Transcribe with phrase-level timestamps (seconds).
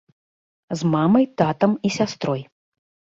[0.79, 2.41] З мамай, татам і сястрой.